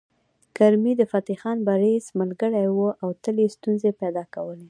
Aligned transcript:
کرمي 0.57 0.93
د 0.97 1.01
فتح 1.11 1.35
خان 1.41 1.57
بړيڅ 1.67 2.05
ملګری 2.19 2.65
و 2.75 2.79
او 3.03 3.09
تل 3.23 3.35
یې 3.43 3.47
ستونزې 3.55 3.91
پيدا 4.01 4.23
کولې 4.33 4.59